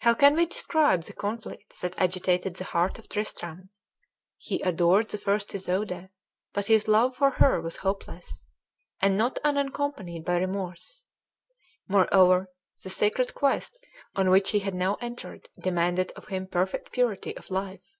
[0.00, 3.70] How can we describe the conflict that agitated the heart of Tristram?
[4.36, 6.08] He adored the first Isoude,
[6.52, 8.46] but his love for her was hopeless,
[9.00, 11.04] and not unaccompanied by remorse.
[11.86, 12.48] Moreover,
[12.82, 13.78] the sacred quest
[14.16, 17.96] on which he had now entered demanded of him perfect purity of life.